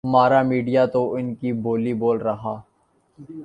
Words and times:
ہمارا 0.03 0.41
میڈیا 0.41 0.85
تو 0.85 1.01
انکی 1.15 1.51
بولی 1.63 1.93
بول 1.93 2.17
رہا۔ 2.17 2.55